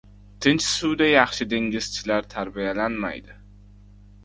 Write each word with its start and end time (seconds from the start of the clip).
Tinch 0.45 0.63
suvda 0.67 1.07
yaxshi 1.09 1.47
dengizchilar 1.51 2.29
tarbiyalanmaydi. 2.33 3.39